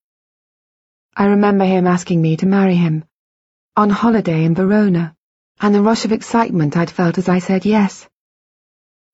I 1.16 1.26
remember 1.26 1.64
him 1.64 1.88
asking 1.88 2.22
me 2.22 2.36
to 2.36 2.46
marry 2.46 2.76
him, 2.76 3.04
on 3.76 3.90
holiday 3.90 4.44
in 4.44 4.54
Verona, 4.54 5.16
and 5.60 5.74
the 5.74 5.82
rush 5.82 6.04
of 6.04 6.12
excitement 6.12 6.76
I'd 6.76 6.88
felt 6.88 7.18
as 7.18 7.28
I 7.28 7.40
said 7.40 7.66
yes. 7.66 8.08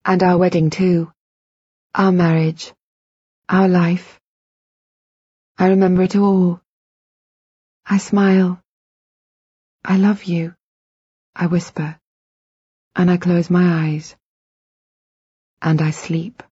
And 0.04 0.22
our 0.22 0.36
wedding 0.36 0.68
too, 0.68 1.10
our 1.94 2.12
marriage, 2.12 2.74
our 3.48 3.68
life. 3.68 4.20
I 5.56 5.68
remember 5.68 6.02
it 6.02 6.14
all. 6.14 6.60
I 7.86 7.96
smile. 7.96 8.61
I 9.84 9.96
love 9.96 10.24
you, 10.24 10.54
I 11.34 11.46
whisper, 11.46 11.98
and 12.94 13.10
I 13.10 13.16
close 13.16 13.50
my 13.50 13.86
eyes. 13.86 14.14
And 15.60 15.82
I 15.82 15.90
sleep. 15.90 16.42